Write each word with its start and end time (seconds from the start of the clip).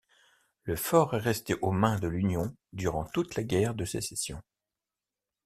Le 0.63 0.75
fort 0.75 1.13
est 1.13 1.19
resté 1.19 1.53
aux 1.61 1.69
mains 1.71 1.99
de 1.99 2.07
l'union 2.07 2.55
durant 2.73 3.05
toute 3.05 3.35
la 3.35 3.43
guerre 3.43 3.75
de 3.75 3.85
Sécession. 3.85 4.41